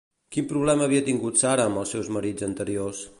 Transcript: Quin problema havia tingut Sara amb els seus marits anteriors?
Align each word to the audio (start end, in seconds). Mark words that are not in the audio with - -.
Quin 0.35 0.47
problema 0.51 0.87
havia 0.87 1.03
tingut 1.09 1.37
Sara 1.43 1.69
amb 1.71 1.83
els 1.85 1.95
seus 1.97 2.13
marits 2.17 2.49
anteriors? 2.51 3.05